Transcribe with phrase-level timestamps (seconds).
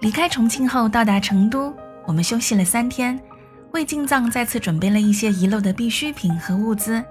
[0.00, 1.74] 离开重庆后，到达成都，
[2.06, 3.18] 我们休息了三天，
[3.72, 7.02] 为进藏再次准备了一些遗漏的必需品和物资。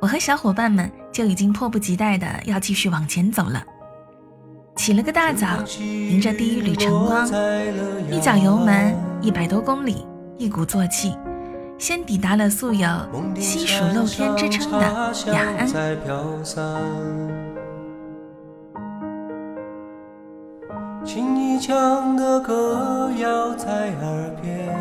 [0.00, 3.62] 我和小伙伴们就已经迫不及待的要继续往前走了。
[4.74, 5.46] 起了个大早，
[5.80, 7.26] 迎着第一缕晨光，
[8.10, 10.04] 一脚油门，一百多公里，
[10.36, 11.16] 一鼓作气，
[11.78, 12.88] 先抵达了素有
[13.38, 14.80] “西蜀露天”之称的
[15.32, 15.68] 雅安。
[21.58, 24.78] 一腔的歌谣在耳边，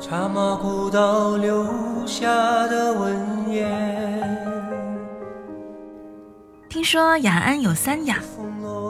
[0.00, 1.64] 茶马古道留
[2.04, 2.26] 下
[2.66, 4.20] 的文言。
[6.68, 8.18] 听说雅安有三雅：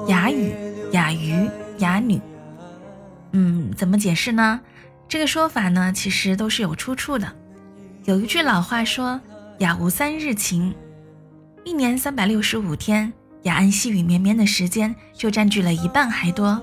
[0.08, 0.54] 雅语、
[0.92, 1.46] 雅鱼、
[1.80, 2.18] 雅女。
[3.32, 4.58] 嗯，怎么解释呢？
[5.06, 7.30] 这个说法呢，其实都是有出处的。
[8.04, 9.20] 有一句老话说
[9.60, 10.74] ：“雅无三日晴。”
[11.62, 16.60] 一年三百六十五天，雅安细雨绵绵的时间就占据了一半还多。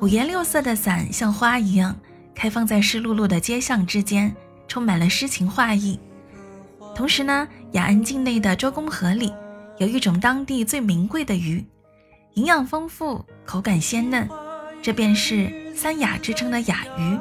[0.00, 1.96] 五颜六色的伞像花一样
[2.34, 4.34] 开放在湿漉漉的街巷之间，
[4.66, 5.98] 充满了诗情画意。
[6.94, 9.32] 同时呢，雅安境内的周公河里。
[9.78, 11.64] 有一种当地最名贵的鱼，
[12.34, 14.28] 营养丰富，口感鲜嫩，
[14.80, 17.18] 这便是三雅之称的雅鱼。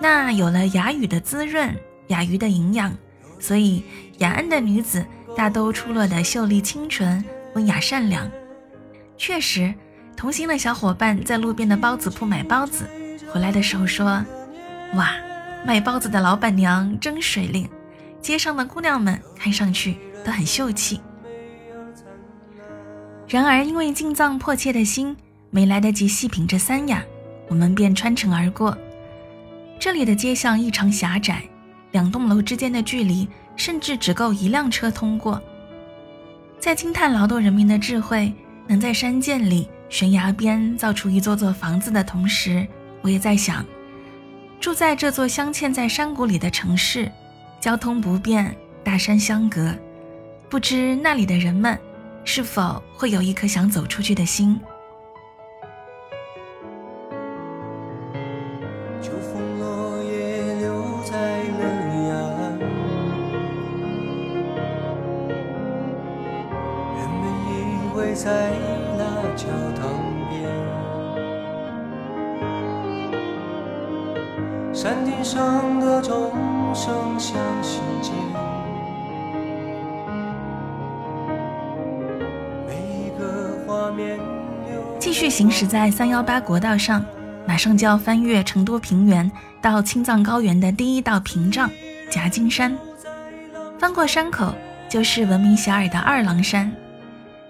[0.00, 1.74] 那有了雅语的滋润，
[2.08, 2.94] 雅鱼的营养，
[3.40, 3.82] 所以
[4.18, 5.04] 雅安的女子
[5.36, 7.22] 大都出落的秀丽清纯、
[7.54, 8.28] 温雅善良。
[9.18, 9.72] 确实，
[10.16, 12.88] 同行的小伙伴在路边的包子铺买包子，
[13.30, 14.24] 回来的时候说
[14.96, 15.14] ：“哇，
[15.66, 17.68] 卖包子的老板娘真水灵，
[18.22, 21.00] 街上的姑娘们看上去都很秀气。”
[23.28, 25.14] 然而，因为进藏迫切的心，
[25.50, 27.04] 没来得及细品这三雅，
[27.48, 28.76] 我们便穿城而过。
[29.78, 31.42] 这里的街巷异常狭窄，
[31.90, 35.42] 两栋楼之间的距离甚至只够一辆车通过。
[36.60, 38.32] 在惊叹劳动人民的智慧，
[38.66, 42.66] 能在山涧里、悬崖边造出一座座房子的同时，
[43.02, 43.64] 我也在想，
[44.60, 47.10] 住在这座镶嵌在山谷里的城市，
[47.60, 49.74] 交通不便，大山相隔，
[50.48, 51.78] 不知那里的人们。
[52.28, 54.58] 是否会有一颗想走出去的心？
[67.96, 68.50] 依偎在
[68.98, 69.88] 那教堂
[70.28, 70.42] 边，
[74.74, 76.30] 山顶上的钟
[76.74, 78.12] 声响心间。
[84.98, 87.02] 继续行驶在三幺八国道上，
[87.46, 89.30] 马上就要翻越成都平原
[89.62, 91.70] 到青藏高原的第一道屏障——
[92.12, 92.76] 夹金山。
[93.78, 94.52] 翻过山口，
[94.86, 96.70] 就是闻名遐迩的二郎山。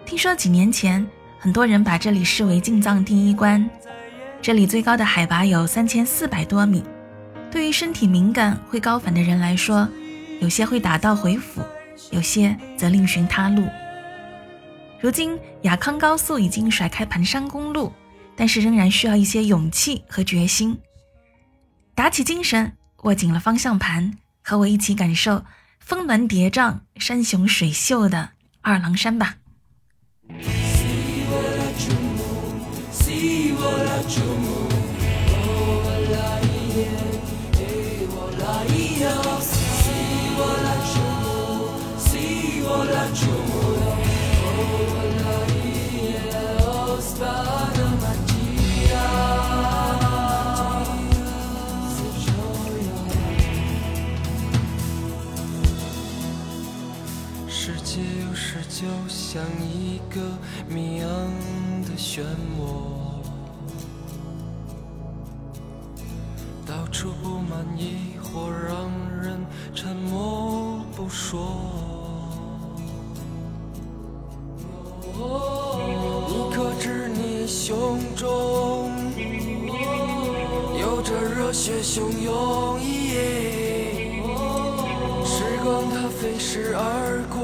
[0.07, 1.05] 听说几年前，
[1.37, 3.69] 很多人把这里视为进藏第一关。
[4.41, 6.85] 这里最高的海拔有三千四百多米，
[7.51, 9.89] 对于身体敏感会高反的人来说，
[10.41, 11.61] 有些会打道回府，
[12.13, 13.67] 有些则另寻他路。
[15.01, 17.93] 如今雅康高速已经甩开盘山公路，
[18.37, 20.79] 但是仍然需要一些勇气和决心。
[21.97, 25.45] 打起精神，握紧了方向盘，和我一起感受
[25.81, 28.31] 峰峦叠嶂、山雄水秀的
[28.61, 29.35] 二郎山吧。
[30.29, 32.93] see what I do.
[33.53, 34.03] what I
[35.29, 37.06] oh, lie, yeah.
[58.19, 60.21] 有时就像一个
[60.69, 61.09] 谜样
[61.83, 62.23] 的漩
[62.59, 63.21] 涡，
[66.67, 68.91] 到处不满意或让
[69.23, 69.39] 人
[69.75, 71.47] 沉默不说。
[76.29, 78.91] 你可知你胸中
[80.79, 82.79] 有着热血汹涌？
[85.25, 87.36] 时光它飞逝而过。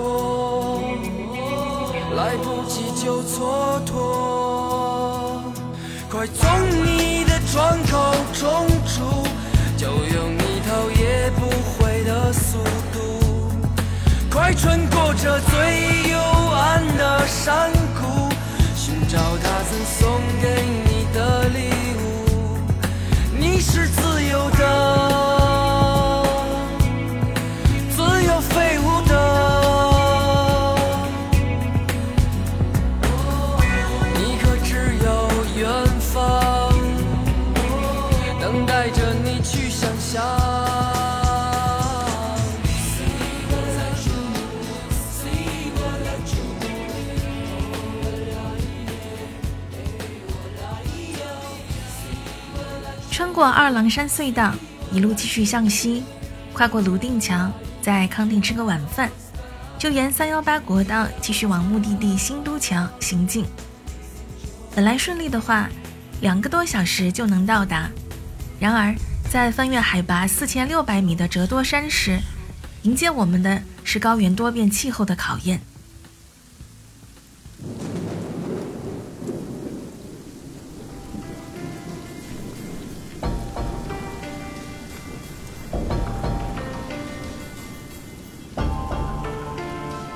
[3.03, 5.43] 就蹉跎，
[6.09, 9.27] 快从你的窗口冲出，
[9.77, 12.59] 就用你头也不回的速
[12.93, 13.51] 度，
[14.31, 16.17] 快穿过这最幽
[16.55, 18.33] 暗的山谷，
[18.77, 22.01] 寻找他曾送给你的礼物。
[23.37, 24.49] 你是自由
[53.33, 54.53] 过二郎山隧道，
[54.93, 56.03] 一路继续向西，
[56.53, 57.51] 跨过泸定桥，
[57.81, 59.11] 在康定吃个晚饭，
[59.79, 63.47] 就沿三幺八国道继续往目的地新都桥行进。
[64.75, 65.69] 本来顺利的话，
[66.21, 67.89] 两个多小时就能到达。
[68.61, 68.95] 然而，
[69.31, 72.19] 在翻越海拔四千六百米的折多山时，
[72.83, 75.61] 迎接我们的是高原多变气候的考验。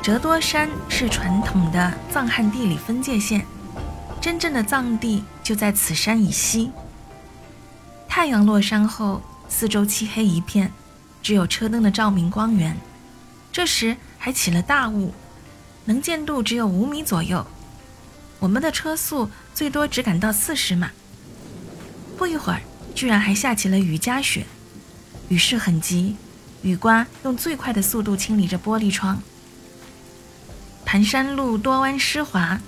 [0.07, 3.45] 折多山是传统的藏汉地理分界线，
[4.21, 6.71] 真正的藏地就在此山以西。
[8.09, 10.73] 太阳落山后，四周漆黑一片，
[11.25, 12.77] 只有车灯的照明光源。
[13.51, 15.13] 这时还起了大雾，
[15.87, 17.45] 能见度只有五米左右。
[18.39, 20.93] 我们的车速最多只赶到四十码。
[22.17, 22.61] 不一会儿，
[22.95, 24.47] 居然还下起了雨夹雪，
[25.31, 26.15] 雨势很急，
[26.63, 29.21] 雨刮用最快的速度清理着玻璃窗。
[30.87, 32.61] 盘山路多弯湿滑，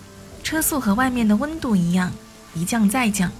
[0.42, 2.10] 车速和外面的温度一样，
[2.52, 3.30] 一降再降。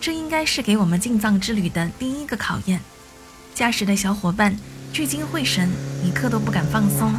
[0.00, 2.80] 这应该是给我们进藏之旅的第一个考验。
[3.54, 4.58] 驾驶的小伙伴
[4.92, 5.70] 聚精会神，
[6.04, 7.14] 一刻都不敢放松。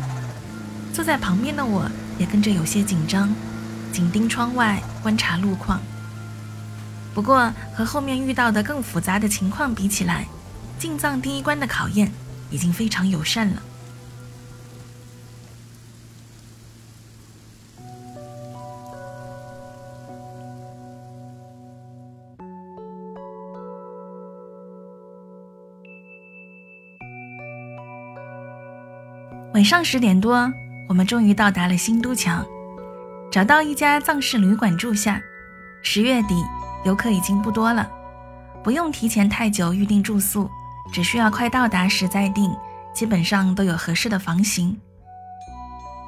[0.91, 3.33] 坐在旁边的我也跟着有些紧张，
[3.93, 5.81] 紧盯窗外观察路况。
[7.13, 10.27] 不过和后面遇到的更复杂的情况比起来，
[10.77, 12.11] 进藏第一关的考验
[12.51, 13.63] 已经非常友善了。
[29.53, 30.51] 晚上十点多，
[30.89, 32.43] 我们终于到达了新都桥，
[33.31, 35.21] 找到一家藏式旅馆住下。
[35.83, 36.43] 十月底，
[36.83, 37.87] 游客已经不多了，
[38.63, 40.49] 不用提前太久预定住宿，
[40.91, 42.51] 只需要快到达时再订，
[42.95, 44.75] 基本上都有合适的房型。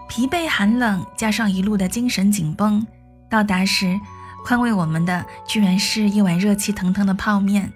[0.10, 2.84] 疲惫寒冷加上一路的精神紧绷，
[3.30, 4.00] 到达时，
[4.44, 7.72] 宽慰我们的居然是一碗热气腾腾的泡面。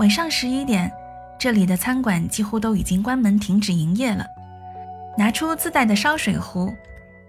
[0.00, 0.90] 晚上十一点，
[1.38, 4.26] 这里的餐馆几乎都已经关门停止营业了。
[5.18, 6.72] 拿出自带的烧水壶，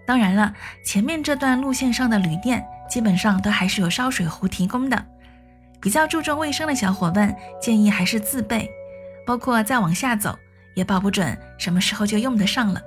[0.06, 0.54] 当然了，
[0.84, 5.04] 前面这段路线上的旅店基本上都还是有烧水壶提供的。
[5.80, 8.70] 比较注重卫生的小伙伴建议还是自备，
[9.26, 10.38] 包括再往下走，
[10.76, 12.80] 也保不准什么时候就用得上了。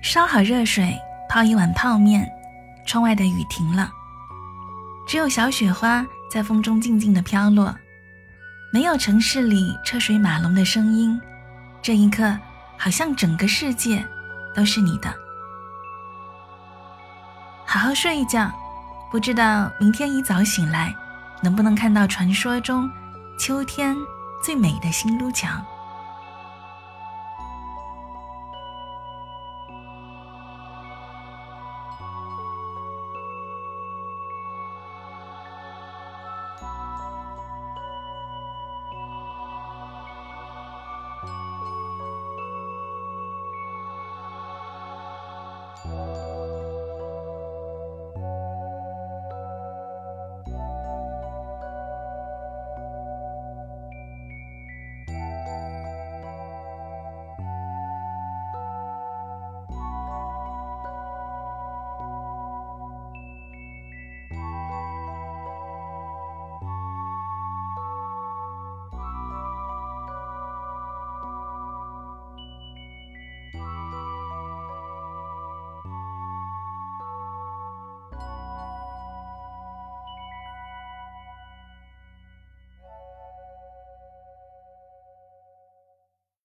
[0.00, 0.96] 烧好热水，
[1.28, 2.30] 泡一碗泡面，
[2.86, 3.90] 窗外的雨停了，
[5.08, 6.06] 只有小雪花。
[6.32, 7.76] 在风中静静的飘落，
[8.72, 11.20] 没有城市里车水马龙的声音。
[11.82, 12.34] 这一刻，
[12.78, 14.02] 好像整个世界
[14.54, 15.12] 都是你的。
[17.66, 18.50] 好好睡一觉，
[19.10, 20.94] 不知道明天一早醒来，
[21.42, 22.90] 能不能看到传说中
[23.38, 23.94] 秋天
[24.42, 25.50] 最美的新都桥。
[45.84, 46.31] うん。